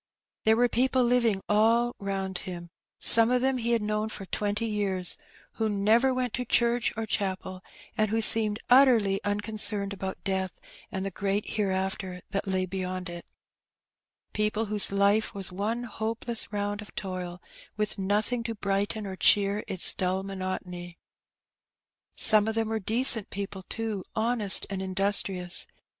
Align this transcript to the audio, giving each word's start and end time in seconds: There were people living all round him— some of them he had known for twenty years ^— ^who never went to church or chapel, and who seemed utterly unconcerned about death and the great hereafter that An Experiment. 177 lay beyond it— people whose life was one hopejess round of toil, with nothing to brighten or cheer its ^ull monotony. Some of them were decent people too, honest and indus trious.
There 0.45 0.57
were 0.57 0.67
people 0.67 1.03
living 1.03 1.43
all 1.47 1.95
round 1.99 2.39
him— 2.39 2.71
some 2.99 3.29
of 3.29 3.41
them 3.43 3.59
he 3.59 3.69
had 3.73 3.83
known 3.83 4.09
for 4.09 4.25
twenty 4.25 4.65
years 4.65 5.15
^— 5.55 5.59
^who 5.59 5.69
never 5.69 6.11
went 6.11 6.33
to 6.33 6.43
church 6.43 6.91
or 6.97 7.05
chapel, 7.05 7.61
and 7.95 8.09
who 8.09 8.19
seemed 8.19 8.57
utterly 8.67 9.21
unconcerned 9.23 9.93
about 9.93 10.23
death 10.23 10.59
and 10.91 11.05
the 11.05 11.11
great 11.11 11.51
hereafter 11.51 12.23
that 12.31 12.47
An 12.47 12.51
Experiment. 12.55 12.73
177 14.33 14.33
lay 14.33 14.33
beyond 14.33 14.33
it— 14.33 14.33
people 14.35 14.65
whose 14.65 14.91
life 14.91 15.35
was 15.35 15.51
one 15.51 15.83
hopejess 15.85 16.51
round 16.51 16.81
of 16.81 16.95
toil, 16.95 17.39
with 17.77 17.99
nothing 17.99 18.41
to 18.41 18.55
brighten 18.55 19.05
or 19.05 19.15
cheer 19.15 19.63
its 19.67 19.93
^ull 19.93 20.23
monotony. 20.25 20.97
Some 22.17 22.47
of 22.47 22.55
them 22.55 22.69
were 22.69 22.79
decent 22.79 23.29
people 23.29 23.61
too, 23.69 24.03
honest 24.15 24.65
and 24.67 24.81
indus 24.81 25.21
trious. 25.21 25.67